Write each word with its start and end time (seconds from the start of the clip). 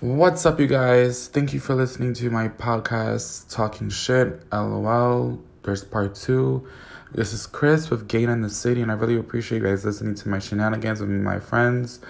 What's 0.00 0.46
up, 0.46 0.58
you 0.58 0.66
guys? 0.66 1.28
Thank 1.28 1.52
you 1.52 1.60
for 1.60 1.74
listening 1.74 2.14
to 2.14 2.30
my 2.30 2.48
podcast, 2.48 3.54
Talking 3.54 3.90
Shit, 3.90 4.50
LOL. 4.50 5.38
There's 5.62 5.84
part 5.84 6.14
two. 6.14 6.66
This 7.12 7.34
is 7.34 7.46
Chris 7.46 7.90
with 7.90 8.08
Gay 8.08 8.22
in 8.22 8.40
the 8.40 8.48
City, 8.48 8.80
and 8.80 8.90
I 8.90 8.94
really 8.94 9.18
appreciate 9.18 9.58
you 9.58 9.64
guys 9.64 9.84
listening 9.84 10.14
to 10.14 10.30
my 10.30 10.38
shenanigans 10.38 11.02
with 11.02 11.10
my 11.10 11.38
friends. 11.38 12.00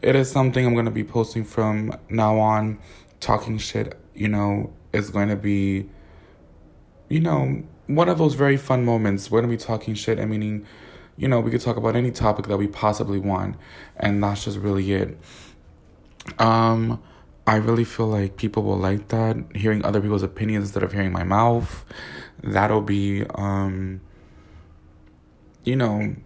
It 0.00 0.16
is 0.16 0.30
something 0.30 0.64
I'm 0.64 0.72
going 0.72 0.86
to 0.86 0.90
be 0.90 1.04
posting 1.04 1.44
from 1.44 1.94
now 2.08 2.38
on. 2.38 2.78
Talking 3.20 3.58
Shit, 3.58 3.98
you 4.14 4.28
know, 4.28 4.72
is 4.94 5.10
going 5.10 5.28
to 5.28 5.36
be, 5.36 5.90
you 7.10 7.20
know, 7.20 7.62
one 7.88 8.08
of 8.08 8.16
those 8.16 8.36
very 8.36 8.56
fun 8.56 8.86
moments. 8.86 9.30
We're 9.30 9.42
going 9.42 9.50
to 9.50 9.58
be 9.58 9.62
talking 9.62 9.94
shit 9.94 10.18
and 10.18 10.30
meaning, 10.30 10.64
you 11.18 11.28
know, 11.28 11.40
we 11.40 11.50
could 11.50 11.60
talk 11.60 11.76
about 11.76 11.94
any 11.94 12.10
topic 12.10 12.46
that 12.46 12.56
we 12.56 12.68
possibly 12.68 13.18
want, 13.18 13.56
and 13.98 14.24
that's 14.24 14.46
just 14.46 14.56
really 14.56 14.90
it. 14.92 15.18
Um, 16.38 17.02
I 17.46 17.56
really 17.56 17.84
feel 17.84 18.06
like 18.06 18.36
people 18.36 18.62
will 18.62 18.78
like 18.78 19.08
that, 19.08 19.36
hearing 19.54 19.84
other 19.84 20.00
people's 20.00 20.22
opinions 20.22 20.66
instead 20.66 20.82
of 20.82 20.92
hearing 20.92 21.12
my 21.12 21.24
mouth. 21.24 21.84
That'll 22.42 22.80
be, 22.80 23.24
um, 23.34 24.00
you 25.62 25.76
know, 25.76 26.16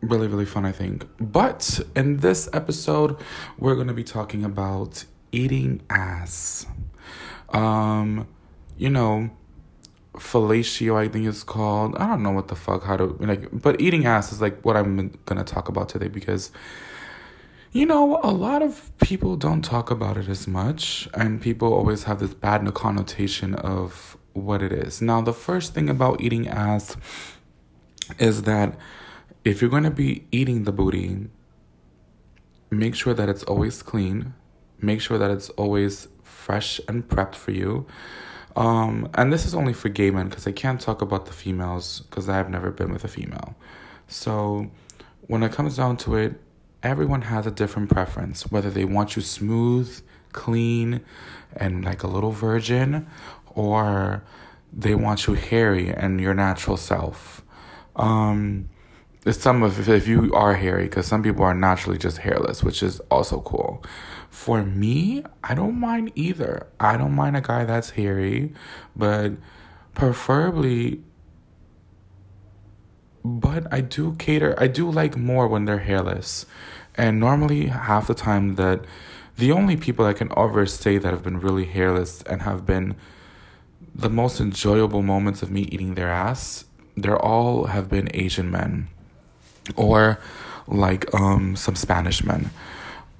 really, 0.00 0.26
really 0.26 0.44
fun, 0.46 0.64
I 0.64 0.72
think. 0.72 1.06
But 1.20 1.80
in 1.94 2.18
this 2.18 2.48
episode, 2.52 3.16
we're 3.58 3.76
going 3.76 3.86
to 3.86 3.94
be 3.94 4.04
talking 4.04 4.44
about 4.44 5.04
eating 5.30 5.82
ass. 5.88 6.66
Um, 7.50 8.26
you 8.76 8.90
know, 8.90 9.30
fellatio, 10.14 10.96
I 10.96 11.08
think 11.08 11.26
it's 11.26 11.44
called. 11.44 11.94
I 11.96 12.08
don't 12.08 12.22
know 12.22 12.32
what 12.32 12.48
the 12.48 12.56
fuck, 12.56 12.82
how 12.82 12.96
to, 12.96 13.16
like, 13.20 13.48
but 13.52 13.80
eating 13.80 14.06
ass 14.06 14.32
is 14.32 14.40
like 14.40 14.64
what 14.64 14.76
I'm 14.76 14.96
going 15.26 15.38
to 15.38 15.44
talk 15.44 15.68
about 15.68 15.88
today 15.88 16.08
because 16.08 16.50
you 17.74 17.84
know, 17.84 18.20
a 18.22 18.30
lot 18.30 18.62
of 18.62 18.96
people 18.98 19.34
don't 19.34 19.62
talk 19.62 19.90
about 19.90 20.16
it 20.16 20.28
as 20.28 20.46
much, 20.46 21.08
and 21.12 21.42
people 21.42 21.74
always 21.74 22.04
have 22.04 22.20
this 22.20 22.32
bad 22.32 22.72
connotation 22.72 23.52
of 23.56 24.16
what 24.32 24.62
it 24.62 24.70
is. 24.70 25.02
Now, 25.02 25.20
the 25.20 25.32
first 25.32 25.74
thing 25.74 25.90
about 25.90 26.20
eating 26.20 26.46
ass 26.46 26.96
is 28.20 28.42
that 28.42 28.78
if 29.44 29.60
you're 29.60 29.70
going 29.70 29.82
to 29.82 29.90
be 29.90 30.24
eating 30.30 30.62
the 30.62 30.70
booty, 30.70 31.26
make 32.70 32.94
sure 32.94 33.12
that 33.12 33.28
it's 33.28 33.42
always 33.42 33.82
clean, 33.82 34.34
make 34.80 35.00
sure 35.00 35.18
that 35.18 35.32
it's 35.32 35.48
always 35.50 36.06
fresh 36.22 36.80
and 36.86 37.08
prepped 37.08 37.34
for 37.34 37.50
you. 37.50 37.86
Um, 38.54 39.08
and 39.14 39.32
this 39.32 39.44
is 39.44 39.52
only 39.52 39.72
for 39.72 39.88
gay 39.88 40.12
men 40.12 40.28
because 40.28 40.46
I 40.46 40.52
can't 40.52 40.80
talk 40.80 41.02
about 41.02 41.26
the 41.26 41.32
females 41.32 42.02
because 42.02 42.28
I've 42.28 42.48
never 42.48 42.70
been 42.70 42.92
with 42.92 43.02
a 43.02 43.08
female. 43.08 43.56
So, 44.06 44.70
when 45.22 45.42
it 45.42 45.50
comes 45.50 45.76
down 45.76 45.96
to 45.96 46.14
it, 46.14 46.40
everyone 46.84 47.22
has 47.22 47.46
a 47.46 47.50
different 47.50 47.90
preference, 47.90 48.50
whether 48.52 48.70
they 48.70 48.84
want 48.84 49.16
you 49.16 49.22
smooth, 49.22 50.00
clean, 50.32 51.00
and 51.56 51.84
like 51.84 52.02
a 52.02 52.06
little 52.06 52.30
virgin, 52.30 53.06
or 53.54 54.22
they 54.72 54.94
want 54.94 55.26
you 55.26 55.34
hairy 55.34 55.88
and 55.88 56.20
your 56.20 56.34
natural 56.34 56.76
self. 56.76 57.42
Um, 57.96 58.68
some 59.30 59.62
of 59.62 59.88
if 59.88 60.06
you 60.06 60.32
are 60.34 60.54
hairy, 60.54 60.84
because 60.84 61.06
some 61.06 61.22
people 61.22 61.44
are 61.44 61.54
naturally 61.54 61.96
just 61.96 62.18
hairless, 62.18 62.62
which 62.62 62.82
is 62.82 63.00
also 63.10 63.40
cool. 63.40 63.82
For 64.28 64.62
me, 64.62 65.24
I 65.42 65.54
don't 65.54 65.80
mind 65.80 66.12
either. 66.14 66.66
I 66.78 66.98
don't 66.98 67.14
mind 67.14 67.36
a 67.36 67.40
guy 67.40 67.64
that's 67.64 67.90
hairy, 67.90 68.52
but 68.94 69.32
preferably 69.94 71.02
but 73.24 73.72
I 73.72 73.80
do 73.80 74.14
cater, 74.18 74.54
I 74.58 74.66
do 74.66 74.90
like 74.90 75.16
more 75.16 75.48
when 75.48 75.64
they're 75.64 75.78
hairless. 75.78 76.44
And 76.94 77.18
normally, 77.18 77.66
half 77.66 78.06
the 78.06 78.14
time, 78.14 78.56
that 78.56 78.84
the 79.36 79.50
only 79.50 79.76
people 79.76 80.04
I 80.04 80.12
can 80.12 80.30
ever 80.36 80.66
say 80.66 80.98
that 80.98 81.10
have 81.10 81.24
been 81.24 81.40
really 81.40 81.64
hairless 81.64 82.22
and 82.22 82.42
have 82.42 82.66
been 82.66 82.94
the 83.94 84.10
most 84.10 84.40
enjoyable 84.40 85.02
moments 85.02 85.42
of 85.42 85.50
me 85.50 85.62
eating 85.62 85.94
their 85.94 86.10
ass, 86.10 86.66
they're 86.96 87.18
all 87.18 87.64
have 87.64 87.88
been 87.88 88.08
Asian 88.14 88.50
men 88.50 88.88
or 89.74 90.20
like 90.66 91.12
um, 91.14 91.56
some 91.56 91.74
Spanish 91.74 92.22
men 92.22 92.50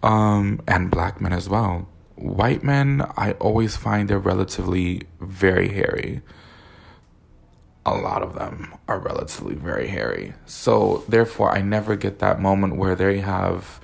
um, 0.03 0.61
and 0.69 0.91
black 0.91 1.21
men 1.21 1.33
as 1.33 1.49
well. 1.49 1.89
White 2.17 2.63
men, 2.63 3.05
I 3.17 3.33
always 3.33 3.77
find 3.77 4.09
they're 4.09 4.19
relatively 4.19 5.03
very 5.21 5.69
hairy 5.69 6.23
a 7.87 7.95
lot 7.95 8.23
of 8.23 8.35
them 8.35 8.75
are 8.89 8.99
relatively 8.99 9.55
very 9.55 9.89
hairy. 9.89 10.35
So 10.47 11.05
therefore, 11.09 11.53
I 11.53 11.61
never 11.61 11.97
get 11.97 12.19
that 12.21 12.41
moment 12.41 12.77
where 12.77 12.95
they 12.95 13.21
have 13.21 13.81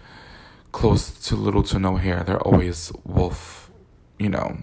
close 0.72 1.10
to 1.26 1.36
little 1.36 1.62
to 1.64 1.78
no 1.78 1.96
hair. 1.96 2.22
They're 2.24 2.40
always 2.40 2.92
wolf, 3.04 3.70
you 4.18 4.28
know, 4.28 4.58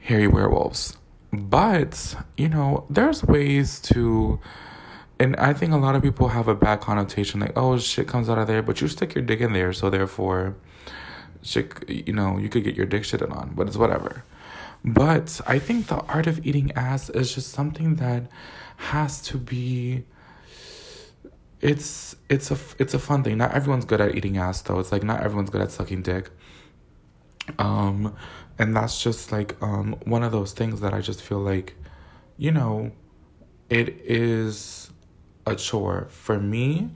hairy 0.00 0.28
werewolves. 0.28 0.96
But, 1.32 2.16
you 2.36 2.48
know, 2.48 2.86
there's 2.88 3.24
ways 3.24 3.80
to 3.82 4.40
and 5.20 5.36
I 5.36 5.52
think 5.52 5.72
a 5.72 5.76
lot 5.76 5.94
of 5.94 6.02
people 6.02 6.28
have 6.28 6.48
a 6.48 6.56
bad 6.56 6.80
connotation 6.80 7.40
like, 7.40 7.52
oh 7.56 7.78
shit 7.78 8.08
comes 8.08 8.28
out 8.28 8.38
of 8.38 8.48
there, 8.48 8.62
but 8.62 8.80
you 8.80 8.88
stick 8.88 9.14
your 9.14 9.22
dick 9.22 9.40
in 9.40 9.52
there, 9.52 9.72
so 9.72 9.88
therefore 9.88 10.56
shit 11.42 11.88
you 11.88 12.12
know, 12.12 12.38
you 12.38 12.48
could 12.48 12.64
get 12.64 12.74
your 12.74 12.86
dick 12.86 13.02
shitted 13.02 13.34
on, 13.34 13.52
but 13.54 13.66
it's 13.66 13.76
whatever. 13.76 14.24
But 14.84 15.40
I 15.46 15.58
think 15.58 15.86
the 15.86 16.00
art 16.02 16.26
of 16.26 16.46
eating 16.46 16.70
ass 16.72 17.08
is 17.10 17.34
just 17.34 17.50
something 17.50 17.96
that 17.96 18.26
has 18.76 19.22
to 19.22 19.38
be 19.38 20.04
it's 21.60 22.14
it's 22.28 22.50
a 22.50 22.58
it's 22.78 22.92
a 22.92 22.98
fun 22.98 23.24
thing. 23.24 23.38
Not 23.38 23.52
everyone's 23.52 23.86
good 23.86 24.00
at 24.02 24.14
eating 24.14 24.36
ass 24.36 24.60
though. 24.60 24.78
It's 24.80 24.92
like 24.92 25.02
not 25.02 25.22
everyone's 25.22 25.48
good 25.48 25.62
at 25.62 25.70
sucking 25.70 26.02
dick. 26.02 26.30
Um 27.58 28.14
and 28.58 28.76
that's 28.76 29.02
just 29.02 29.32
like 29.32 29.56
um 29.62 29.96
one 30.04 30.22
of 30.22 30.32
those 30.32 30.52
things 30.52 30.80
that 30.82 30.92
I 30.92 31.00
just 31.00 31.22
feel 31.22 31.38
like 31.38 31.74
you 32.36 32.50
know 32.50 32.92
it 33.70 33.88
is 34.04 34.90
a 35.46 35.56
chore 35.56 36.08
for 36.10 36.38
me. 36.38 36.90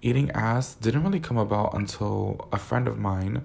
Eating 0.00 0.30
ass 0.30 0.74
didn't 0.74 1.02
really 1.04 1.20
come 1.20 1.36
about 1.36 1.74
until 1.74 2.48
a 2.50 2.58
friend 2.58 2.88
of 2.88 2.98
mine 2.98 3.44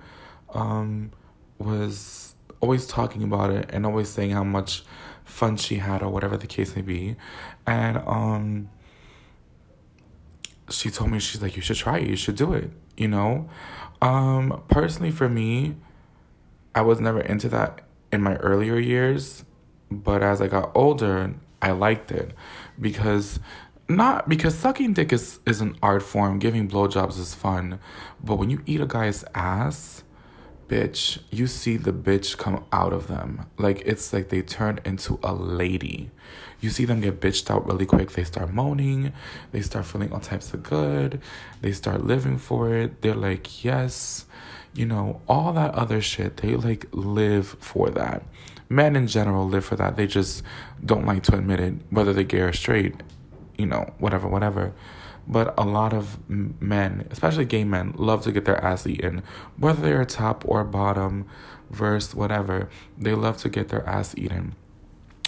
um 0.54 1.12
was 1.58 2.36
always 2.62 2.88
talking 2.88 3.24
about 3.24 3.52
it 3.52 3.70
and 3.72 3.86
always 3.86 4.10
saying 4.10 4.32
how 4.32 4.44
much 4.44 4.84
fun 5.26 5.58
she 5.58 5.76
had 5.76 6.02
or 6.02 6.10
whatever 6.10 6.38
the 6.38 6.48
case 6.48 6.76
may 6.76 6.82
be. 6.82 7.16
And 7.68 7.98
um 7.98 8.70
she 10.70 10.90
told 10.90 11.12
me 11.12 11.20
she's 11.20 11.42
like 11.42 11.56
you 11.56 11.62
should 11.62 11.78
try 11.78 12.00
it, 12.00 12.08
you 12.08 12.16
should 12.16 12.36
do 12.36 12.54
it, 12.54 12.72
you 12.96 13.08
know? 13.08 13.50
Um 14.02 14.64
personally 14.70 15.12
for 15.12 15.28
me, 15.28 15.76
I 16.74 16.82
was 16.82 17.00
never 17.02 17.20
into 17.20 17.50
that 17.50 17.82
in 18.12 18.22
my 18.22 18.36
earlier 18.38 18.78
years, 18.78 19.44
but 19.90 20.24
as 20.24 20.42
I 20.42 20.48
got 20.48 20.72
older, 20.76 21.34
I 21.62 21.72
liked 21.72 22.12
it 22.12 22.34
because 22.80 23.40
not 23.90 24.30
because 24.30 24.58
sucking 24.58 24.94
dick 24.94 25.12
is, 25.12 25.40
is 25.46 25.62
an 25.62 25.76
art 25.84 26.02
form, 26.02 26.40
giving 26.40 26.68
blowjobs 26.68 27.20
is 27.20 27.36
fun, 27.36 27.80
but 28.24 28.38
when 28.38 28.50
you 28.50 28.62
eat 28.66 28.82
a 28.82 28.86
guy's 28.86 29.24
ass, 29.36 30.04
bitch, 30.72 31.20
you 31.32 31.48
see 31.48 31.76
the 31.76 31.92
bitch 31.92 32.38
come 32.38 32.64
out 32.72 32.94
of 32.94 33.08
them. 33.08 33.46
Like 33.58 33.82
it's 33.86 34.14
like 34.14 34.30
they 34.30 34.42
turn 34.42 34.80
into 34.86 35.20
a 35.22 35.34
lady. 35.34 36.12
You 36.62 36.70
see 36.70 36.86
them 36.86 37.02
get 37.02 37.20
bitched 37.20 37.52
out 37.52 37.68
really 37.68 37.86
quick. 37.86 38.12
They 38.12 38.24
start 38.24 38.54
moaning. 38.54 39.12
They 39.52 39.62
start 39.62 39.86
feeling 39.86 40.14
all 40.14 40.22
types 40.22 40.54
of 40.54 40.64
good. 40.64 41.20
They 41.60 41.74
start 41.74 42.06
living 42.06 42.38
for 42.38 42.74
it. 42.74 43.02
They're 43.02 43.16
like, 43.16 43.66
yes, 43.66 44.26
you 44.74 44.86
know, 44.86 45.20
all 45.28 45.52
that 45.52 45.76
other 45.76 46.00
shit. 46.00 46.38
They 46.38 46.56
like 46.56 46.86
live 46.94 47.58
for 47.60 47.90
that. 47.90 48.24
Men 48.70 48.96
in 48.96 49.08
general 49.08 49.50
live 49.50 49.66
for 49.66 49.76
that. 49.76 49.98
They 49.98 50.08
just 50.08 50.42
don't 50.86 51.06
like 51.06 51.24
to 51.24 51.36
admit 51.36 51.60
it, 51.60 51.74
whether 51.90 52.14
they're 52.14 52.24
gay 52.24 52.40
or 52.40 52.54
straight, 52.54 52.96
you 53.58 53.66
know, 53.66 53.92
whatever, 54.00 54.30
whatever. 54.30 54.74
But 55.28 55.54
a 55.58 55.64
lot 55.64 55.94
of 55.94 56.18
men, 56.30 57.08
especially 57.12 57.46
gay 57.46 57.64
men, 57.64 57.94
love 57.96 58.24
to 58.24 58.32
get 58.32 58.46
their 58.46 58.62
ass 58.64 58.88
eaten, 58.88 59.24
whether 59.58 59.82
they're 59.82 60.06
top 60.06 60.44
or 60.48 60.64
bottom, 60.64 61.28
verse, 61.70 62.14
whatever. 62.14 62.70
They 62.98 63.14
love 63.14 63.38
to 63.38 63.50
get 63.50 63.70
their 63.70 63.88
ass 63.88 64.16
eaten. 64.18 64.56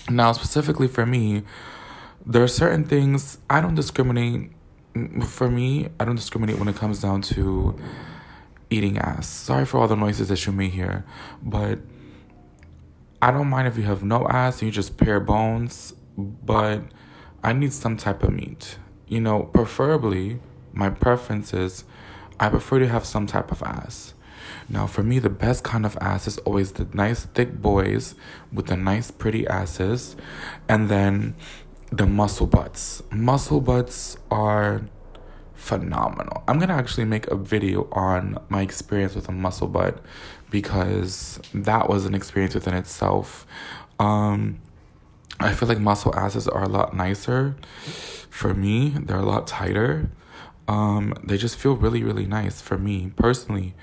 Now, 0.09 0.31
specifically 0.33 0.87
for 0.87 1.05
me, 1.05 1.43
there 2.25 2.43
are 2.43 2.47
certain 2.47 2.83
things 2.83 3.37
I 3.49 3.61
don't 3.61 3.75
discriminate. 3.75 4.51
Mm, 4.95 5.25
for 5.25 5.49
me, 5.49 5.89
I 5.99 6.05
don't 6.05 6.15
discriminate 6.15 6.59
when 6.59 6.67
it 6.67 6.75
comes 6.75 7.01
down 7.01 7.21
to 7.23 7.77
eating 8.69 8.97
ass. 8.97 9.27
Sorry 9.29 9.65
for 9.65 9.79
all 9.79 9.87
the 9.87 9.95
noises 9.95 10.29
that 10.29 10.45
you 10.45 10.51
may 10.51 10.69
hear, 10.69 11.05
but 11.41 11.79
I 13.21 13.31
don't 13.31 13.47
mind 13.47 13.67
if 13.67 13.77
you 13.77 13.83
have 13.83 14.03
no 14.03 14.27
ass 14.27 14.61
and 14.61 14.67
you 14.67 14.71
just 14.71 14.97
bare 14.97 15.19
bones, 15.19 15.93
but 16.17 16.81
I 17.43 17.53
need 17.53 17.71
some 17.73 17.95
type 17.95 18.23
of 18.23 18.33
meat 18.33 18.77
you 19.13 19.21
know, 19.21 19.43
preferably, 19.43 20.39
my 20.73 20.89
preference 20.89 21.53
is 21.53 21.83
I 22.39 22.49
prefer 22.49 22.79
to 22.79 22.87
have 22.87 23.05
some 23.05 23.27
type 23.27 23.51
of 23.51 23.61
ass. 23.61 24.13
Now, 24.67 24.87
for 24.87 25.03
me, 25.03 25.19
the 25.19 25.29
best 25.29 25.63
kind 25.63 25.85
of 25.85 25.97
ass 26.01 26.27
is 26.27 26.37
always 26.39 26.73
the 26.73 26.87
nice, 26.93 27.25
thick 27.25 27.61
boys 27.61 28.15
with 28.51 28.67
the 28.67 28.75
nice, 28.75 29.11
pretty 29.11 29.47
asses, 29.47 30.15
and 30.67 30.89
then 30.89 31.35
the 31.91 32.05
muscle 32.05 32.47
butts. 32.47 33.03
Muscle 33.11 33.61
butts 33.61 34.17
are 34.31 34.81
phenomenal. 35.53 36.43
I'm 36.47 36.59
gonna 36.59 36.73
actually 36.73 37.05
make 37.05 37.27
a 37.27 37.35
video 37.35 37.87
on 37.91 38.37
my 38.49 38.61
experience 38.61 39.15
with 39.15 39.29
a 39.29 39.31
muscle 39.31 39.67
butt 39.67 40.03
because 40.49 41.39
that 41.53 41.87
was 41.87 42.05
an 42.05 42.15
experience 42.15 42.55
within 42.55 42.73
itself. 42.73 43.45
Um, 43.99 44.59
I 45.39 45.53
feel 45.53 45.67
like 45.67 45.79
muscle 45.79 46.15
asses 46.15 46.47
are 46.47 46.63
a 46.63 46.69
lot 46.69 46.95
nicer 46.95 47.55
for 48.29 48.53
me. 48.53 48.89
They're 48.89 49.17
a 49.17 49.25
lot 49.25 49.47
tighter. 49.47 50.09
Um, 50.67 51.13
they 51.23 51.37
just 51.37 51.57
feel 51.57 51.75
really, 51.75 52.03
really 52.03 52.25
nice 52.25 52.61
for 52.61 52.77
me 52.77 53.11
personally. 53.15 53.73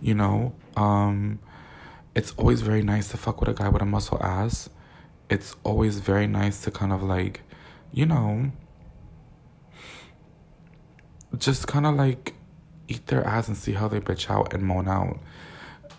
You 0.00 0.14
know, 0.14 0.54
um, 0.76 1.38
it's 2.14 2.32
always 2.36 2.60
very 2.60 2.82
nice 2.82 3.08
to 3.08 3.16
fuck 3.16 3.40
with 3.40 3.48
a 3.48 3.54
guy 3.54 3.68
with 3.68 3.82
a 3.82 3.86
muscle 3.86 4.18
ass. 4.22 4.68
It's 5.30 5.56
always 5.64 5.98
very 5.98 6.26
nice 6.26 6.62
to 6.62 6.70
kind 6.70 6.92
of 6.92 7.02
like, 7.02 7.42
you 7.92 8.06
know, 8.06 8.52
just 11.38 11.66
kind 11.66 11.86
of 11.86 11.94
like 11.96 12.34
eat 12.88 13.06
their 13.06 13.24
ass 13.24 13.48
and 13.48 13.56
see 13.56 13.72
how 13.72 13.88
they 13.88 14.00
bitch 14.00 14.30
out 14.30 14.52
and 14.52 14.62
moan 14.62 14.88
out. 14.88 15.18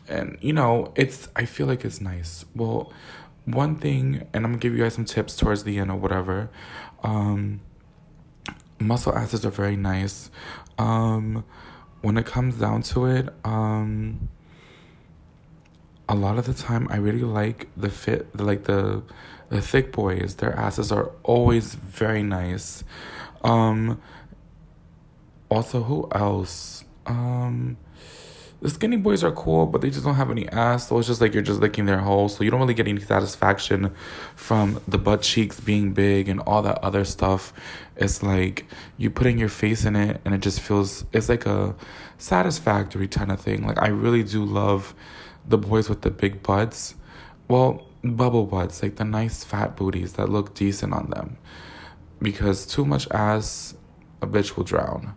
And 0.07 0.37
you 0.41 0.53
know, 0.53 0.93
it's 0.95 1.27
I 1.35 1.45
feel 1.45 1.67
like 1.67 1.83
it's 1.83 1.99
nice. 1.99 2.45
Well, 2.55 2.93
one 3.47 3.77
thing, 3.77 4.27
and 4.33 4.45
I'm 4.45 4.51
gonna 4.51 4.57
give 4.57 4.73
you 4.73 4.83
guys 4.83 4.95
some 4.95 5.05
tips 5.05 5.35
towards 5.37 5.63
the 5.63 5.79
end 5.79 5.89
or 5.89 5.95
whatever. 5.95 6.49
Um, 7.01 7.61
muscle 8.79 9.15
asses 9.15 9.45
are 9.45 9.51
very 9.51 9.77
nice. 9.77 10.29
Um, 10.77 11.45
when 12.01 12.17
it 12.17 12.25
comes 12.25 12.55
down 12.55 12.83
to 12.83 13.05
it, 13.05 13.29
um, 13.45 14.27
a 16.09 16.15
lot 16.15 16.37
of 16.37 16.45
the 16.45 16.53
time 16.53 16.87
I 16.89 16.97
really 16.97 17.23
like 17.23 17.67
the 17.75 17.89
fit, 17.89 18.37
like 18.39 18.65
the 18.65 19.03
the 19.49 19.61
thick 19.61 19.93
boys. 19.93 20.35
Their 20.35 20.53
asses 20.53 20.91
are 20.91 21.11
always 21.23 21.75
very 21.75 22.23
nice. 22.23 22.83
Um, 23.43 24.01
also, 25.49 25.83
who 25.83 26.09
else? 26.11 26.83
Um, 27.05 27.77
the 28.59 28.69
skinny 28.69 28.97
boys 28.97 29.23
are 29.23 29.31
cool, 29.31 29.67
but 29.67 29.81
they 29.81 29.89
just 29.89 30.03
don't 30.03 30.15
have 30.15 30.31
any 30.31 30.47
ass. 30.49 30.87
So 30.87 30.97
it's 30.97 31.07
just 31.07 31.21
like 31.21 31.33
you're 31.33 31.43
just 31.43 31.59
licking 31.59 31.85
their 31.85 31.99
hole. 31.99 32.27
So 32.27 32.43
you 32.43 32.49
don't 32.49 32.59
really 32.59 32.73
get 32.73 32.87
any 32.87 32.99
satisfaction 32.99 33.93
from 34.35 34.81
the 34.87 34.97
butt 34.97 35.21
cheeks 35.21 35.59
being 35.59 35.93
big 35.93 36.27
and 36.27 36.39
all 36.41 36.63
that 36.63 36.79
other 36.83 37.05
stuff. 37.05 37.53
It's 37.95 38.23
like 38.23 38.65
you 38.97 39.11
putting 39.11 39.37
your 39.37 39.49
face 39.49 39.85
in 39.85 39.95
it 39.95 40.21
and 40.25 40.33
it 40.33 40.39
just 40.39 40.59
feels, 40.59 41.05
it's 41.13 41.29
like 41.29 41.45
a 41.45 41.75
satisfactory 42.17 43.07
kind 43.07 43.31
of 43.31 43.39
thing. 43.39 43.67
Like 43.67 43.79
I 43.79 43.89
really 43.89 44.23
do 44.23 44.43
love 44.43 44.95
the 45.47 45.57
boys 45.57 45.87
with 45.87 46.01
the 46.01 46.09
big 46.09 46.41
butts. 46.41 46.95
Well, 47.47 47.85
bubble 48.03 48.45
butts, 48.45 48.81
like 48.81 48.95
the 48.95 49.05
nice 49.05 49.43
fat 49.43 49.75
booties 49.75 50.13
that 50.13 50.29
look 50.29 50.55
decent 50.55 50.93
on 50.93 51.11
them. 51.11 51.37
Because 52.19 52.65
too 52.65 52.85
much 52.85 53.07
ass, 53.11 53.75
a 54.23 54.25
bitch 54.25 54.57
will 54.57 54.63
drown 54.63 55.15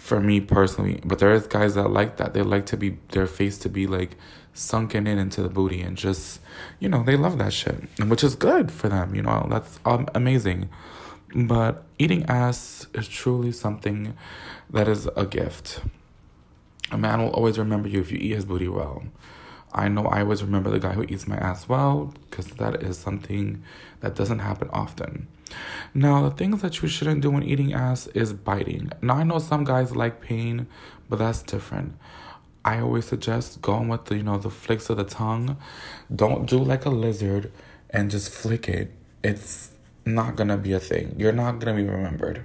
for 0.00 0.18
me 0.18 0.40
personally. 0.40 0.98
But 1.04 1.18
there 1.18 1.32
is 1.32 1.46
guys 1.46 1.74
that 1.74 1.90
like 1.90 2.16
that. 2.16 2.32
They 2.32 2.42
like 2.42 2.66
to 2.66 2.76
be 2.76 2.98
their 3.10 3.26
face 3.26 3.58
to 3.58 3.68
be 3.68 3.86
like 3.86 4.16
sunken 4.54 5.06
in 5.06 5.18
into 5.18 5.42
the 5.42 5.48
booty 5.48 5.80
and 5.80 5.96
just 5.96 6.40
you 6.80 6.88
know 6.88 7.04
they 7.04 7.16
love 7.16 7.38
that 7.38 7.52
shit, 7.52 7.76
which 8.06 8.24
is 8.24 8.34
good 8.34 8.72
for 8.72 8.88
them. 8.88 9.14
You 9.14 9.22
know 9.22 9.46
that's 9.50 9.78
um, 9.84 10.08
amazing. 10.14 10.70
But 11.34 11.84
eating 11.98 12.24
ass 12.24 12.88
is 12.94 13.06
truly 13.06 13.52
something 13.52 14.16
that 14.70 14.88
is 14.88 15.08
a 15.14 15.26
gift. 15.26 15.80
A 16.90 16.98
man 16.98 17.22
will 17.22 17.30
always 17.30 17.56
remember 17.56 17.88
you 17.88 18.00
if 18.00 18.10
you 18.10 18.18
eat 18.18 18.34
his 18.34 18.44
booty 18.44 18.66
well. 18.66 19.04
I 19.72 19.88
know 19.88 20.06
I 20.06 20.20
always 20.20 20.42
remember 20.42 20.70
the 20.70 20.80
guy 20.80 20.92
who 20.92 21.04
eats 21.04 21.28
my 21.28 21.36
ass 21.36 21.68
well 21.68 22.12
because 22.28 22.46
that 22.46 22.82
is 22.82 22.98
something 22.98 23.62
that 24.00 24.14
doesn't 24.14 24.40
happen 24.40 24.68
often. 24.72 25.28
Now, 25.94 26.28
the 26.28 26.34
things 26.34 26.62
that 26.62 26.80
you 26.80 26.88
shouldn't 26.88 27.22
do 27.22 27.30
when 27.30 27.42
eating 27.42 27.72
ass 27.72 28.06
is 28.08 28.32
biting. 28.32 28.92
Now, 29.02 29.16
I 29.16 29.24
know 29.24 29.38
some 29.38 29.64
guys 29.64 29.94
like 29.94 30.20
pain, 30.20 30.66
but 31.08 31.18
that's 31.18 31.42
different. 31.42 31.94
I 32.64 32.80
always 32.80 33.06
suggest 33.06 33.62
going 33.62 33.88
with 33.88 34.04
the, 34.04 34.16
you 34.16 34.22
know, 34.22 34.38
the 34.38 34.50
flicks 34.50 34.90
of 34.90 34.98
the 34.98 35.04
tongue. 35.04 35.56
Don't 36.14 36.48
do 36.48 36.58
like 36.58 36.84
a 36.84 36.90
lizard 36.90 37.52
and 37.88 38.10
just 38.10 38.30
flick 38.30 38.68
it. 38.68 38.92
It's 39.24 39.70
not 40.04 40.36
gonna 40.36 40.56
be 40.56 40.72
a 40.72 40.80
thing. 40.80 41.14
You're 41.18 41.32
not 41.32 41.58
gonna 41.58 41.76
be 41.76 41.84
remembered. 41.84 42.44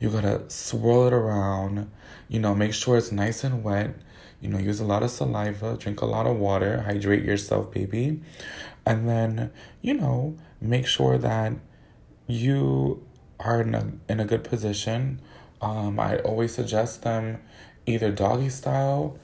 You 0.00 0.10
gotta 0.10 0.48
swirl 0.48 1.06
it 1.06 1.12
around, 1.12 1.90
you 2.28 2.40
know, 2.40 2.54
make 2.54 2.74
sure 2.74 2.96
it's 2.96 3.12
nice 3.12 3.44
and 3.44 3.62
wet. 3.62 3.94
You 4.40 4.48
know, 4.48 4.58
use 4.58 4.80
a 4.80 4.84
lot 4.84 5.02
of 5.02 5.10
saliva, 5.10 5.76
drink 5.76 6.00
a 6.00 6.06
lot 6.06 6.26
of 6.26 6.36
water, 6.36 6.82
hydrate 6.82 7.24
yourself, 7.24 7.72
baby. 7.72 8.20
And 8.84 9.08
then, 9.08 9.50
you 9.80 9.94
know, 9.94 10.36
make 10.60 10.86
sure 10.86 11.16
that 11.18 11.54
you 12.26 13.06
are 13.40 13.62
in 13.62 13.74
a, 13.74 13.92
in 14.08 14.20
a 14.20 14.24
good 14.24 14.44
position. 14.44 15.20
Um, 15.60 15.98
I 15.98 16.18
always 16.18 16.54
suggest 16.54 17.02
them 17.02 17.40
either 17.86 18.10
doggy 18.10 18.50
style, 18.50 19.18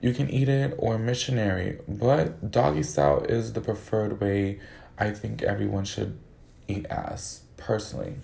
you 0.00 0.14
can 0.14 0.30
eat 0.30 0.48
it, 0.48 0.74
or 0.78 0.98
missionary. 0.98 1.78
But 1.88 2.50
doggy 2.50 2.82
style 2.84 3.24
is 3.24 3.52
the 3.52 3.60
preferred 3.60 4.20
way 4.20 4.60
I 4.98 5.10
think 5.10 5.42
everyone 5.42 5.84
should 5.84 6.18
eat 6.68 6.86
ass, 6.90 7.42
personally. 7.56 8.16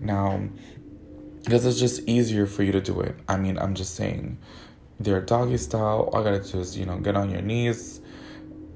Now, 0.00 0.48
because 1.44 1.64
it's 1.64 1.78
just 1.78 2.02
easier 2.08 2.46
for 2.46 2.62
you 2.64 2.72
to 2.72 2.80
do 2.80 3.00
it. 3.00 3.16
I 3.28 3.36
mean, 3.36 3.58
I'm 3.58 3.74
just 3.74 3.94
saying, 3.94 4.38
they're 4.98 5.20
doggy 5.20 5.58
style. 5.58 6.10
All 6.12 6.20
I 6.20 6.24
gotta 6.24 6.40
do 6.40 6.60
is, 6.60 6.76
you 6.76 6.86
know, 6.86 6.98
get 6.98 7.16
on 7.16 7.30
your 7.30 7.42
knees 7.42 8.00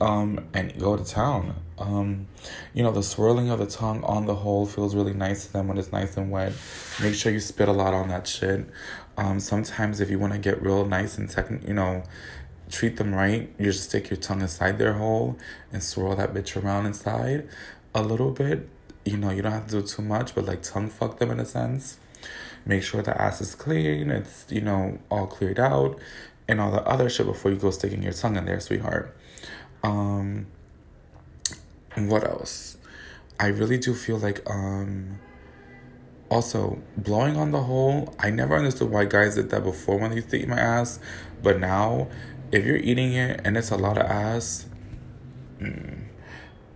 um, 0.01 0.49
and 0.55 0.79
go 0.79 0.97
to 0.97 1.05
town. 1.05 1.55
Um, 1.79 2.27
you 2.75 2.83
know, 2.83 2.93
the 2.93 3.03
swirling 3.03 3.51
of 3.51 3.59
the 3.59 3.67
tongue 3.67 4.03
on 4.05 4.27
the 4.27 4.35
hole 4.35 4.67
feels 4.67 4.95
really 4.95 5.15
nice 5.15 5.47
to 5.47 5.53
them 5.53 5.69
when 5.69 5.79
it's 5.79 5.93
nice 5.93 6.17
and 6.17 6.31
wet. 6.31 6.53
Make 7.01 7.15
sure 7.15 7.33
you 7.33 7.41
spit 7.41 7.69
a 7.69 7.73
lot 7.73 7.95
on 7.95 8.09
that 8.09 8.27
shit. 8.27 8.67
Um, 9.17 9.41
sometimes 9.41 10.01
if 10.01 10.11
you 10.11 10.19
want 10.19 10.33
to 10.33 10.39
get 10.39 10.63
real 10.63 10.85
nice 10.85 11.19
and 11.19 11.31
second, 11.31 11.65
you 11.67 11.75
know, 11.75 12.03
treat 12.71 12.97
them 12.97 13.15
right, 13.15 13.53
you 13.59 13.67
just 13.67 13.85
stick 13.89 14.11
your 14.11 14.19
tongue 14.19 14.43
inside 14.43 14.79
their 14.79 14.95
hole 14.95 15.39
and 15.73 15.83
swirl 15.83 16.17
that 16.17 16.33
bitch 16.33 16.63
around 16.63 16.87
inside 16.87 17.49
a 17.95 18.03
little 18.03 18.31
bit. 18.31 18.69
You 19.05 19.17
know, 19.17 19.31
you 19.31 19.43
don't 19.43 19.53
have 19.53 19.67
to 19.69 19.81
do 19.81 19.87
too 19.87 20.03
much, 20.03 20.35
but 20.35 20.45
like 20.45 20.63
tongue 20.63 20.89
fuck 20.89 21.19
them 21.19 21.31
in 21.31 21.41
a 21.41 21.47
sense. 21.47 21.99
Make 22.67 22.83
sure 22.83 23.03
the 23.03 23.21
ass 23.21 23.41
is 23.41 23.55
clean, 23.55 24.11
it's, 24.11 24.47
you 24.51 24.61
know, 24.61 24.99
all 25.11 25.27
cleared 25.27 25.59
out 25.59 25.99
and 26.47 26.61
all 26.61 26.71
the 26.71 26.83
other 26.83 27.09
shit 27.09 27.27
before 27.27 27.51
you 27.51 27.57
go 27.57 27.71
sticking 27.71 28.03
your 28.03 28.13
tongue 28.13 28.37
in 28.37 28.45
there, 28.45 28.61
sweetheart. 28.61 29.17
Um, 29.83 30.47
what 31.97 32.25
else? 32.25 32.77
I 33.39 33.47
really 33.47 33.79
do 33.79 33.95
feel 33.95 34.19
like 34.19 34.49
um 34.51 35.19
also 36.31 36.81
blowing 36.97 37.37
on 37.37 37.51
the 37.51 37.63
hole. 37.63 38.15
I 38.19 38.31
never 38.31 38.57
understood 38.57 38.91
why 38.91 39.05
guys 39.05 39.35
did 39.35 39.51
that 39.51 39.65
before 39.65 39.99
when 39.99 40.11
they 40.11 40.17
used 40.17 40.31
to 40.31 40.41
eat 40.41 40.49
my 40.49 40.59
ass, 40.61 41.01
but 41.43 41.59
now 41.59 42.09
if 42.53 42.65
you're 42.65 42.77
eating 42.77 43.15
it 43.15 43.41
and 43.45 43.57
it's 43.57 43.71
a 43.71 43.77
lot 43.77 43.97
of 43.97 44.07
ass, 44.07 44.67
mm, 45.61 46.05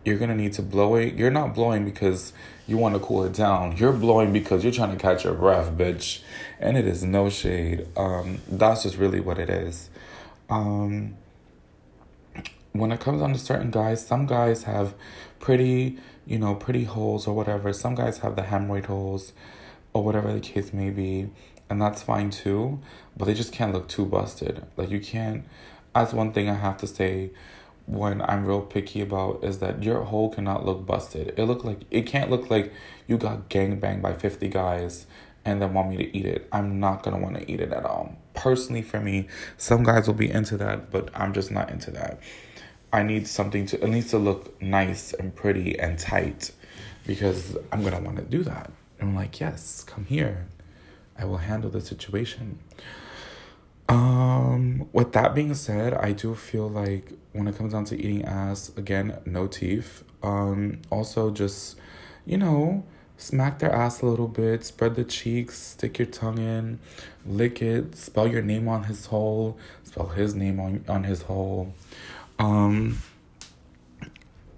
you're 0.04 0.18
gonna 0.18 0.34
need 0.34 0.52
to 0.54 0.62
blow 0.62 0.96
it. 0.96 1.14
You're 1.14 1.30
not 1.30 1.54
blowing 1.54 1.84
because 1.84 2.32
you 2.66 2.78
want 2.78 2.94
to 2.94 3.00
cool 3.00 3.24
it 3.24 3.32
down. 3.32 3.76
You're 3.76 3.92
blowing 3.92 4.32
because 4.32 4.64
you're 4.64 4.72
trying 4.72 4.92
to 4.92 4.96
catch 4.96 5.24
your 5.24 5.34
breath, 5.34 5.72
bitch. 5.72 6.22
And 6.58 6.76
it 6.76 6.86
is 6.86 7.04
no 7.04 7.28
shade. 7.28 7.86
Um, 7.96 8.40
that's 8.48 8.84
just 8.84 8.96
really 8.96 9.20
what 9.20 9.38
it 9.38 9.50
is. 9.50 9.90
Um, 10.48 11.16
when 12.72 12.90
it 12.90 13.00
comes 13.00 13.20
down 13.20 13.32
to 13.32 13.38
certain 13.38 13.70
guys, 13.70 14.06
some 14.06 14.26
guys 14.26 14.64
have 14.64 14.94
pretty, 15.40 15.98
you 16.26 16.38
know, 16.38 16.54
pretty 16.54 16.84
holes 16.84 17.26
or 17.26 17.34
whatever. 17.34 17.72
Some 17.72 17.94
guys 17.94 18.18
have 18.18 18.36
the 18.36 18.42
hemorrhoid 18.42 18.86
holes 18.86 19.32
or 19.92 20.02
whatever 20.02 20.32
the 20.32 20.40
case 20.40 20.72
may 20.72 20.90
be. 20.90 21.30
And 21.68 21.80
that's 21.80 22.02
fine 22.02 22.30
too. 22.30 22.80
But 23.16 23.26
they 23.26 23.34
just 23.34 23.52
can't 23.52 23.72
look 23.72 23.88
too 23.88 24.06
busted. 24.06 24.64
Like 24.76 24.90
you 24.90 25.00
can't 25.00 25.44
that's 25.94 26.12
one 26.12 26.32
thing 26.32 26.50
I 26.50 26.54
have 26.54 26.76
to 26.78 26.86
say 26.86 27.30
when 27.86 28.22
I'm 28.22 28.46
real 28.46 28.62
picky 28.62 29.00
about 29.00 29.44
is 29.44 29.58
that 29.58 29.82
your 29.82 30.04
hole 30.04 30.30
cannot 30.30 30.64
look 30.64 30.86
busted. 30.86 31.34
It 31.36 31.44
look 31.44 31.64
like 31.64 31.82
it 31.90 32.06
can't 32.06 32.30
look 32.30 32.50
like 32.50 32.72
you 33.06 33.18
got 33.18 33.48
gang 33.48 33.78
banged 33.78 34.02
by 34.02 34.14
fifty 34.14 34.48
guys 34.48 35.06
and 35.44 35.60
then 35.60 35.74
want 35.74 35.90
me 35.90 35.96
to 35.98 36.16
eat 36.16 36.24
it. 36.24 36.48
I'm 36.52 36.80
not 36.80 37.02
gonna 37.02 37.18
want 37.18 37.36
to 37.36 37.50
eat 37.50 37.60
it 37.60 37.72
at 37.72 37.84
all. 37.84 38.16
Personally, 38.34 38.82
for 38.82 39.00
me, 39.00 39.28
some 39.58 39.82
guys 39.82 40.06
will 40.06 40.14
be 40.14 40.30
into 40.30 40.56
that, 40.56 40.90
but 40.90 41.10
I'm 41.14 41.32
just 41.32 41.50
not 41.50 41.70
into 41.70 41.90
that. 41.90 42.18
I 42.92 43.02
need 43.02 43.26
something 43.26 43.66
to, 43.66 43.82
it 43.82 43.88
needs 43.88 44.10
to 44.10 44.18
look 44.18 44.60
nice 44.62 45.12
and 45.12 45.34
pretty 45.34 45.78
and 45.78 45.98
tight 45.98 46.52
because 47.06 47.56
I'm 47.72 47.82
to 47.82 47.98
want 47.98 48.16
to 48.18 48.22
do 48.22 48.42
that. 48.44 48.70
I'm 49.00 49.14
like, 49.14 49.40
yes, 49.40 49.84
come 49.84 50.04
here. 50.04 50.46
I 51.18 51.24
will 51.24 51.38
handle 51.38 51.70
the 51.70 51.80
situation. 51.80 52.58
Um, 53.94 54.88
with 54.92 55.12
that 55.12 55.34
being 55.34 55.54
said, 55.54 55.94
I 55.94 56.10
do 56.12 56.34
feel 56.34 56.68
like 56.68 57.12
when 57.32 57.46
it 57.46 57.56
comes 57.56 57.72
down 57.72 57.84
to 57.86 57.96
eating 57.96 58.24
ass, 58.24 58.72
again, 58.76 59.18
no 59.24 59.46
teeth. 59.46 60.02
Um, 60.22 60.80
also 60.90 61.30
just, 61.30 61.76
you 62.26 62.36
know, 62.36 62.84
smack 63.18 63.60
their 63.60 63.72
ass 63.72 64.02
a 64.02 64.06
little 64.06 64.26
bit, 64.26 64.64
spread 64.64 64.96
the 64.96 65.04
cheeks, 65.04 65.56
stick 65.56 65.98
your 65.98 66.06
tongue 66.06 66.38
in, 66.38 66.80
lick 67.24 67.62
it, 67.62 67.96
spell 67.96 68.26
your 68.26 68.42
name 68.42 68.66
on 68.66 68.84
his 68.84 69.06
hole, 69.06 69.56
spell 69.84 70.08
his 70.08 70.34
name 70.34 70.58
on, 70.58 70.84
on 70.88 71.04
his 71.04 71.22
hole. 71.22 71.72
Um, 72.40 72.98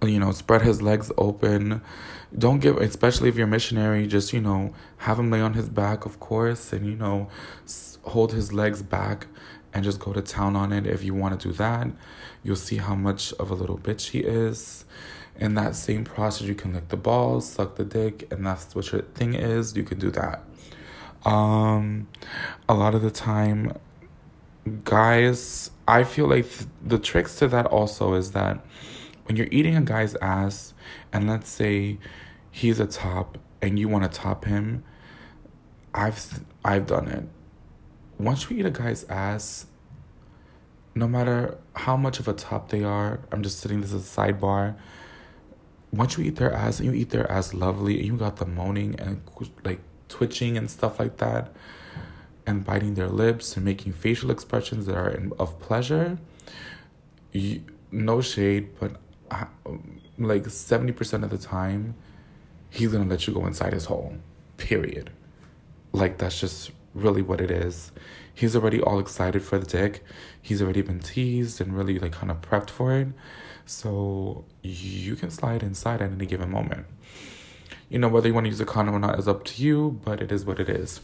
you 0.02 0.18
know, 0.18 0.32
spread 0.32 0.62
his 0.62 0.80
legs 0.80 1.12
open. 1.18 1.82
Don't 2.36 2.60
give, 2.60 2.78
especially 2.78 3.28
if 3.28 3.36
you're 3.36 3.46
missionary, 3.46 4.06
just, 4.06 4.32
you 4.32 4.40
know, 4.40 4.72
have 4.98 5.18
him 5.18 5.30
lay 5.30 5.42
on 5.42 5.52
his 5.52 5.68
back, 5.68 6.06
of 6.06 6.20
course, 6.20 6.72
and, 6.72 6.86
you 6.86 6.96
know, 6.96 7.28
hold 8.06 8.32
his 8.32 8.52
legs 8.52 8.82
back 8.82 9.26
and 9.74 9.84
just 9.84 10.00
go 10.00 10.12
to 10.12 10.22
town 10.22 10.56
on 10.56 10.72
it. 10.72 10.86
If 10.86 11.02
you 11.04 11.14
want 11.14 11.38
to 11.38 11.48
do 11.48 11.52
that, 11.54 11.88
you'll 12.42 12.56
see 12.56 12.76
how 12.76 12.94
much 12.94 13.32
of 13.34 13.50
a 13.50 13.54
little 13.54 13.78
bitch 13.78 14.10
he 14.10 14.20
is. 14.20 14.84
In 15.38 15.54
that 15.54 15.76
same 15.76 16.04
process, 16.04 16.46
you 16.48 16.54
can 16.54 16.72
lick 16.72 16.88
the 16.88 16.96
balls, 16.96 17.46
suck 17.46 17.76
the 17.76 17.84
dick, 17.84 18.26
and 18.32 18.46
that's 18.46 18.74
what 18.74 18.90
your 18.90 19.02
thing 19.02 19.34
is. 19.34 19.76
You 19.76 19.82
can 19.82 19.98
do 19.98 20.10
that. 20.12 20.42
Um, 21.26 22.08
a 22.68 22.74
lot 22.74 22.94
of 22.94 23.02
the 23.02 23.10
time, 23.10 23.76
guys, 24.84 25.70
I 25.86 26.04
feel 26.04 26.26
like 26.26 26.48
th- 26.48 26.68
the 26.82 26.98
tricks 26.98 27.36
to 27.40 27.48
that 27.48 27.66
also 27.66 28.14
is 28.14 28.30
that 28.32 28.64
when 29.24 29.36
you're 29.36 29.48
eating 29.50 29.76
a 29.76 29.82
guy's 29.82 30.14
ass, 30.16 30.72
and 31.12 31.28
let's 31.28 31.50
say 31.50 31.98
he's 32.50 32.80
a 32.80 32.86
top 32.86 33.38
and 33.60 33.78
you 33.78 33.88
want 33.88 34.10
to 34.10 34.18
top 34.18 34.44
him, 34.44 34.84
I've 35.92 36.40
I've 36.64 36.86
done 36.86 37.08
it. 37.08 37.24
Once 38.18 38.48
you 38.48 38.56
eat 38.56 38.66
a 38.66 38.70
guy's 38.70 39.04
ass, 39.04 39.66
no 40.94 41.06
matter 41.06 41.58
how 41.74 41.96
much 41.96 42.18
of 42.18 42.26
a 42.26 42.32
top 42.32 42.70
they 42.70 42.82
are, 42.82 43.20
I'm 43.30 43.42
just 43.42 43.60
sitting 43.60 43.82
this 43.82 43.92
as 43.92 44.02
a 44.16 44.20
sidebar. 44.20 44.76
Once 45.92 46.16
you 46.16 46.24
eat 46.24 46.36
their 46.36 46.52
ass 46.52 46.80
and 46.80 46.86
you 46.86 46.94
eat 46.94 47.10
their 47.10 47.30
ass 47.30 47.52
lovely, 47.52 47.98
and 47.98 48.06
you 48.06 48.16
got 48.16 48.36
the 48.36 48.46
moaning 48.46 48.98
and 48.98 49.22
like 49.64 49.80
twitching 50.08 50.56
and 50.56 50.70
stuff 50.70 50.98
like 50.98 51.18
that, 51.18 51.54
and 52.46 52.64
biting 52.64 52.94
their 52.94 53.08
lips 53.08 53.56
and 53.56 53.64
making 53.64 53.92
facial 53.92 54.30
expressions 54.30 54.86
that 54.86 54.96
are 54.96 55.10
in, 55.10 55.32
of 55.38 55.58
pleasure. 55.60 56.18
You, 57.32 57.62
no 57.90 58.22
shade, 58.22 58.70
but 58.80 58.96
uh, 59.30 59.44
like 60.16 60.44
70% 60.44 61.22
of 61.22 61.30
the 61.30 61.38
time, 61.38 61.94
he's 62.70 62.92
gonna 62.92 63.04
let 63.04 63.26
you 63.26 63.34
go 63.34 63.46
inside 63.46 63.74
his 63.74 63.84
hole. 63.84 64.16
Period. 64.56 65.10
Like, 65.92 66.18
that's 66.18 66.40
just 66.40 66.70
really 66.96 67.22
what 67.22 67.40
it 67.40 67.50
is. 67.50 67.92
He's 68.34 68.56
already 68.56 68.80
all 68.80 68.98
excited 68.98 69.42
for 69.42 69.58
the 69.58 69.66
dick. 69.66 70.02
He's 70.40 70.60
already 70.60 70.82
been 70.82 71.00
teased 71.00 71.60
and 71.60 71.76
really, 71.76 71.98
like, 71.98 72.12
kind 72.12 72.30
of 72.30 72.40
prepped 72.40 72.70
for 72.70 72.92
it. 72.98 73.08
So, 73.64 74.44
you 74.62 75.16
can 75.16 75.30
slide 75.30 75.62
inside 75.62 76.02
at 76.02 76.12
any 76.12 76.26
given 76.26 76.50
moment. 76.50 76.86
You 77.88 77.98
know, 77.98 78.08
whether 78.08 78.28
you 78.28 78.34
want 78.34 78.44
to 78.44 78.50
use 78.50 78.60
a 78.60 78.66
condom 78.66 78.94
or 78.94 78.98
not 78.98 79.18
is 79.18 79.28
up 79.28 79.44
to 79.44 79.62
you, 79.62 80.00
but 80.04 80.20
it 80.20 80.32
is 80.32 80.44
what 80.44 80.58
it 80.58 80.68
is. 80.68 81.00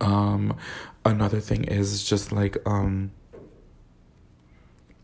Um, 0.00 0.56
another 1.04 1.40
thing 1.40 1.64
is 1.64 2.04
just 2.04 2.32
like, 2.32 2.56
um, 2.66 3.12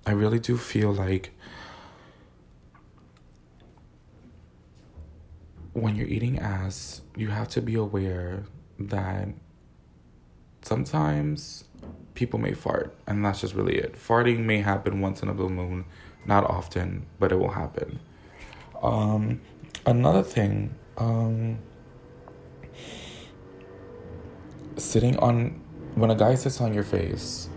I 0.06 0.12
really 0.12 0.38
do 0.38 0.56
feel 0.56 0.92
like 0.92 1.32
when 5.74 5.96
you're 5.96 6.06
eating 6.06 6.38
ass, 6.38 7.02
you 7.16 7.28
have 7.28 7.48
to 7.48 7.60
be 7.60 7.74
aware 7.74 8.44
that 8.78 9.28
sometimes 10.62 11.64
people 12.14 12.38
may 12.38 12.52
fart, 12.52 12.96
and 13.06 13.24
that's 13.24 13.40
just 13.40 13.54
really 13.54 13.76
it. 13.76 13.94
Farting 13.94 14.40
may 14.40 14.58
happen 14.58 15.00
once 15.00 15.22
in 15.22 15.28
a 15.28 15.34
blue 15.34 15.48
moon, 15.48 15.84
not 16.26 16.44
often, 16.44 17.06
but 17.18 17.32
it 17.32 17.36
will 17.36 17.52
happen. 17.52 18.00
Um, 18.82 19.40
another 19.86 20.22
thing, 20.22 20.74
um, 20.96 21.58
sitting 24.76 25.16
on 25.18 25.60
when 25.94 26.10
a 26.10 26.14
guy 26.14 26.34
sits 26.34 26.60
on 26.60 26.72
your 26.74 26.84
face, 26.84 27.48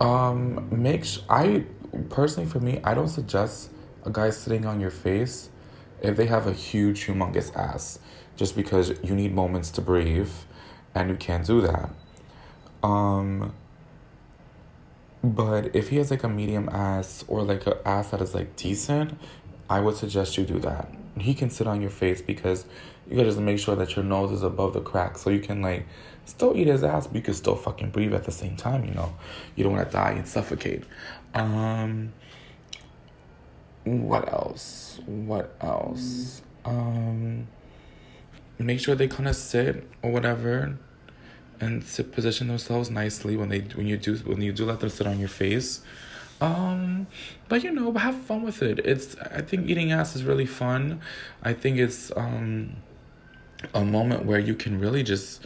um, 0.00 0.68
make 0.70 1.04
sh- 1.04 1.18
I 1.28 1.64
personally 2.08 2.48
for 2.48 2.60
me, 2.60 2.80
I 2.84 2.94
don't 2.94 3.08
suggest 3.08 3.70
a 4.04 4.10
guy 4.10 4.30
sitting 4.30 4.66
on 4.66 4.80
your 4.80 4.90
face 4.90 5.50
if 6.02 6.16
they 6.16 6.26
have 6.26 6.46
a 6.46 6.52
huge, 6.52 7.06
humongous 7.06 7.54
ass, 7.56 7.98
just 8.36 8.54
because 8.54 8.92
you 9.02 9.14
need 9.14 9.34
moments 9.34 9.70
to 9.72 9.80
breathe 9.80 10.32
and 10.94 11.10
you 11.10 11.16
can't 11.16 11.46
do 11.46 11.60
that. 11.62 11.90
Um, 12.82 13.52
but 15.24 15.74
if 15.74 15.88
he 15.88 15.96
has 15.96 16.10
like 16.10 16.22
a 16.22 16.28
medium 16.28 16.68
ass 16.70 17.24
or 17.28 17.42
like 17.42 17.66
an 17.66 17.74
ass 17.84 18.10
that 18.10 18.20
is 18.20 18.34
like 18.34 18.54
decent, 18.56 19.18
I 19.68 19.80
would 19.80 19.96
suggest 19.96 20.36
you 20.36 20.44
do 20.44 20.58
that. 20.60 20.88
He 21.18 21.34
can 21.34 21.50
sit 21.50 21.66
on 21.66 21.80
your 21.80 21.90
face 21.90 22.20
because 22.20 22.66
you 23.08 23.16
gotta 23.16 23.28
just 23.28 23.40
make 23.40 23.58
sure 23.58 23.74
that 23.76 23.96
your 23.96 24.04
nose 24.04 24.30
is 24.32 24.42
above 24.42 24.74
the 24.74 24.80
crack 24.80 25.16
so 25.18 25.30
you 25.30 25.40
can 25.40 25.62
like 25.62 25.86
still 26.26 26.56
eat 26.56 26.66
his 26.66 26.84
ass, 26.84 27.06
but 27.06 27.16
you 27.16 27.22
can 27.22 27.34
still 27.34 27.56
fucking 27.56 27.90
breathe 27.90 28.14
at 28.14 28.24
the 28.24 28.32
same 28.32 28.56
time, 28.56 28.84
you 28.84 28.92
know. 28.92 29.14
You 29.54 29.64
don't 29.64 29.72
wanna 29.72 29.90
die 29.90 30.12
and 30.12 30.28
suffocate. 30.28 30.84
Um 31.34 32.12
what 33.86 34.32
else? 34.32 35.00
What 35.06 35.54
else? 35.60 36.42
Um, 36.64 37.46
make 38.58 38.80
sure 38.80 38.94
they 38.94 39.08
kind 39.08 39.28
of 39.28 39.36
sit 39.36 39.88
or 40.02 40.10
whatever, 40.10 40.78
and 41.60 41.84
sit 41.84 42.12
position 42.12 42.48
themselves 42.48 42.90
nicely 42.90 43.36
when 43.36 43.48
they 43.48 43.60
when 43.60 43.86
you 43.86 43.96
do 43.96 44.16
when 44.18 44.40
you 44.42 44.52
do 44.52 44.64
let 44.64 44.80
them 44.80 44.88
sit 44.88 45.06
on 45.06 45.18
your 45.18 45.28
face. 45.28 45.82
Um, 46.40 47.06
but 47.48 47.64
you 47.64 47.70
know, 47.70 47.92
have 47.92 48.16
fun 48.16 48.42
with 48.42 48.62
it. 48.62 48.80
It's 48.80 49.16
I 49.16 49.40
think 49.40 49.68
eating 49.68 49.92
ass 49.92 50.14
is 50.16 50.24
really 50.24 50.46
fun. 50.46 51.00
I 51.42 51.52
think 51.52 51.78
it's 51.78 52.12
um 52.16 52.76
a 53.74 53.84
moment 53.84 54.26
where 54.26 54.38
you 54.38 54.54
can 54.54 54.78
really 54.78 55.02
just 55.02 55.42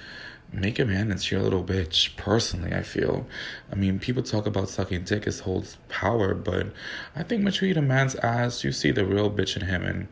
make 0.52 0.78
a 0.78 0.84
man 0.84 1.10
into 1.10 1.34
your 1.34 1.44
little 1.44 1.62
bitch 1.62 2.16
personally 2.16 2.74
i 2.74 2.82
feel 2.82 3.24
i 3.70 3.74
mean 3.76 3.98
people 3.98 4.22
talk 4.22 4.46
about 4.46 4.68
sucking 4.68 5.04
dick 5.04 5.26
as 5.26 5.40
holds 5.40 5.76
power 5.88 6.34
but 6.34 6.66
i 7.14 7.22
think 7.22 7.44
when 7.44 7.54
you 7.60 7.68
eat 7.68 7.76
a 7.76 7.82
man's 7.82 8.16
ass 8.16 8.64
you 8.64 8.72
see 8.72 8.90
the 8.90 9.04
real 9.04 9.30
bitch 9.30 9.56
in 9.56 9.66
him 9.66 9.84
and 9.84 10.08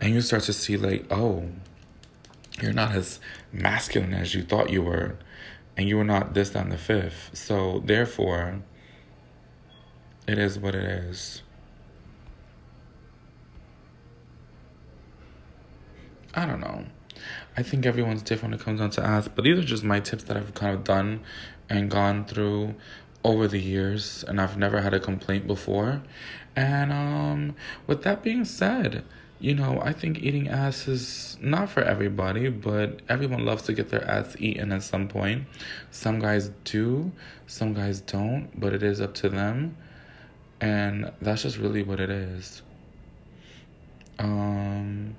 and 0.00 0.14
you 0.14 0.20
start 0.20 0.42
to 0.44 0.52
see 0.52 0.76
like 0.76 1.04
oh 1.10 1.48
you're 2.60 2.72
not 2.72 2.92
as 2.92 3.20
masculine 3.52 4.14
as 4.14 4.34
you 4.34 4.42
thought 4.42 4.70
you 4.70 4.82
were 4.82 5.16
and 5.76 5.88
you 5.88 5.96
were 5.96 6.04
not 6.04 6.34
this 6.34 6.56
on 6.56 6.70
the 6.70 6.78
fifth. 6.78 7.30
So 7.34 7.82
therefore 7.84 8.62
it 10.26 10.38
is 10.38 10.58
what 10.58 10.74
it 10.74 10.84
is. 10.84 11.42
I 16.34 16.46
don't 16.46 16.60
know. 16.60 16.86
I 17.56 17.62
think 17.62 17.86
everyone's 17.86 18.22
different 18.22 18.52
when 18.52 18.60
it 18.60 18.64
comes 18.64 18.80
down 18.80 18.90
to 18.90 19.02
ass, 19.02 19.28
but 19.28 19.44
these 19.44 19.58
are 19.58 19.62
just 19.62 19.84
my 19.84 20.00
tips 20.00 20.24
that 20.24 20.36
I've 20.36 20.52
kind 20.54 20.74
of 20.74 20.84
done 20.84 21.20
and 21.68 21.90
gone 21.90 22.26
through 22.26 22.74
over 23.24 23.48
the 23.48 23.58
years, 23.58 24.24
and 24.28 24.40
I've 24.40 24.58
never 24.58 24.82
had 24.82 24.92
a 24.92 25.00
complaint 25.00 25.46
before. 25.46 26.02
And 26.54 26.92
um, 26.92 27.56
with 27.86 28.02
that 28.02 28.22
being 28.22 28.44
said, 28.44 29.02
you 29.38 29.54
know, 29.54 29.80
I 29.82 29.92
think 29.92 30.22
eating 30.22 30.48
ass 30.48 30.88
is 30.88 31.36
not 31.40 31.68
for 31.68 31.82
everybody, 31.82 32.48
but 32.48 33.00
everyone 33.08 33.44
loves 33.44 33.62
to 33.64 33.72
get 33.72 33.90
their 33.90 34.08
ass 34.08 34.36
eaten 34.38 34.72
at 34.72 34.82
some 34.82 35.08
point. 35.08 35.46
Some 35.90 36.18
guys 36.18 36.50
do, 36.64 37.12
some 37.46 37.74
guys 37.74 38.00
don't, 38.00 38.48
but 38.58 38.72
it 38.72 38.82
is 38.82 39.00
up 39.00 39.14
to 39.14 39.28
them. 39.28 39.76
And 40.60 41.12
that's 41.20 41.42
just 41.42 41.58
really 41.58 41.82
what 41.82 42.00
it 42.00 42.10
is. 42.10 42.62
Um, 44.18 45.14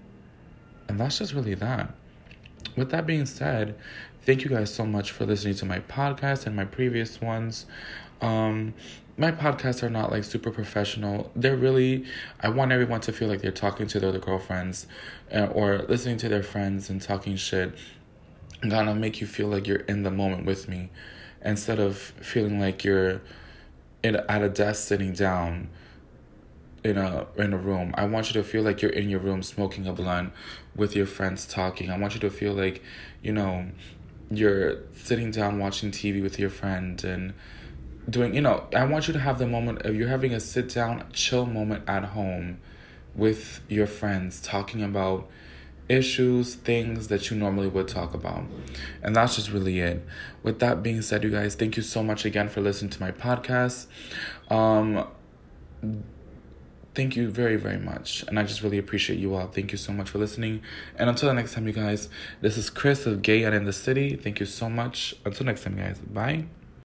and 0.90 1.00
that's 1.00 1.20
just 1.20 1.34
really 1.34 1.54
that 1.56 1.94
with 2.78 2.92
that 2.92 3.06
being 3.06 3.26
said, 3.26 3.76
thank 4.22 4.44
you 4.44 4.50
guys 4.50 4.74
so 4.74 4.86
much 4.86 5.12
for 5.12 5.26
listening 5.26 5.56
to 5.56 5.66
my 5.66 5.80
podcast 5.80 6.46
and 6.46 6.56
my 6.56 6.66
previous 6.66 7.20
ones. 7.20 7.66
Um, 8.22 8.74
my 9.18 9.32
podcasts 9.32 9.82
are 9.82 9.90
not 9.90 10.12
like 10.12 10.24
super 10.24 10.52
professional. 10.52 11.32
They're 11.36 11.56
really, 11.56 12.06
I 12.40 12.50
want 12.50 12.72
everyone 12.72 13.02
to 13.02 13.12
feel 13.12 13.28
like 13.28 13.42
they're 13.42 13.52
talking 13.52 13.88
to 13.88 14.00
their 14.00 14.10
other 14.10 14.20
girlfriends 14.20 14.88
uh, 15.34 15.46
or 15.46 15.80
listening 15.90 16.18
to 16.18 16.30
their 16.30 16.44
friends 16.44 16.90
and 16.90 17.02
talking 17.02 17.36
shit. 17.36 17.74
Gonna 18.68 18.96
make 18.96 19.20
you 19.22 19.28
feel 19.28 19.48
like 19.48 19.68
you're 19.68 19.78
in 19.78 20.04
the 20.04 20.12
moment 20.12 20.46
with 20.46 20.68
me 20.68 20.90
instead 21.44 21.80
of 21.80 21.98
feeling 21.98 22.60
like 22.60 22.84
you're 22.84 23.22
in, 24.04 24.16
at 24.16 24.42
a 24.42 24.50
desk 24.50 24.88
sitting 24.88 25.14
down 25.14 25.70
in 26.84 26.98
a 26.98 27.28
in 27.38 27.54
a 27.54 27.58
room. 27.58 27.94
I 27.98 28.06
want 28.06 28.28
you 28.28 28.42
to 28.42 28.44
feel 28.44 28.64
like 28.64 28.82
you're 28.82 28.92
in 28.92 29.10
your 29.10 29.20
room 29.20 29.44
smoking 29.44 29.88
a 29.88 29.94
blunt 29.94 30.34
with 30.76 30.96
your 30.96 31.06
friends 31.06 31.46
talking. 31.46 31.90
I 31.90 31.98
want 31.98 32.14
you 32.14 32.20
to 32.22 32.30
feel 32.30 32.54
like, 32.54 32.84
you 33.22 33.32
know, 33.32 33.68
you're 34.30 34.78
sitting 34.94 35.32
down 35.32 35.60
watching 35.60 35.92
TV 35.92 36.22
with 36.22 36.40
your 36.40 36.50
friend 36.50 37.04
and 37.04 37.34
doing, 38.10 38.34
you 38.34 38.42
know, 38.42 38.68
I 38.76 38.86
want 38.86 39.08
you 39.08 39.14
to 39.14 39.20
have 39.20 39.40
the 39.40 39.48
moment 39.48 39.82
of 39.84 39.96
you're 39.96 40.08
having 40.08 40.34
a 40.34 40.40
sit 40.40 40.74
down 40.74 41.06
chill 41.14 41.46
moment 41.46 41.88
at 41.88 42.06
home 42.06 42.60
with 43.16 43.62
your 43.68 43.88
friends 43.88 44.42
talking 44.42 44.84
about 44.84 45.28
issues, 45.90 46.56
things 46.56 47.08
that 47.08 47.30
you 47.30 47.38
normally 47.38 47.68
would 47.68 47.88
talk 47.88 48.14
about. 48.14 48.44
And 49.02 49.16
that's 49.16 49.36
just 49.36 49.52
really 49.52 49.80
it. 49.80 50.06
With 50.44 50.60
that 50.60 50.84
being 50.84 51.02
said, 51.02 51.24
you 51.24 51.30
guys, 51.30 51.56
thank 51.56 51.78
you 51.78 51.84
so 51.84 52.04
much 52.04 52.26
again 52.26 52.50
for 52.50 52.62
listening 52.62 52.92
to 52.92 53.00
my 53.00 53.12
podcast. 53.12 53.88
Um 54.50 55.08
thank 56.98 57.16
you 57.16 57.30
very, 57.30 57.58
very 57.58 57.78
much. 57.78 58.26
And 58.28 58.40
I 58.40 58.44
just 58.44 58.64
really 58.64 58.80
appreciate 58.80 59.20
you 59.20 59.36
all. 59.36 59.48
Thank 59.48 59.72
you 59.72 59.78
so 59.78 59.94
much 59.94 60.10
for 60.10 60.18
listening. 60.18 60.64
And 60.98 61.10
until 61.10 61.30
the 61.30 61.36
next 61.36 61.54
time, 61.54 61.68
you 61.68 61.74
guys, 61.74 62.10
this 62.42 62.58
is 62.58 62.72
Chris 62.72 63.06
of 63.06 63.22
Gay 63.22 63.44
and 63.44 63.54
in 63.54 63.66
the 63.66 63.74
City. 63.74 64.16
Thank 64.16 64.40
you 64.40 64.48
so 64.48 64.68
much. 64.68 65.14
Until 65.24 65.46
next 65.46 65.64
time, 65.64 65.78
guys. 65.78 66.00
Bye. 66.00 66.48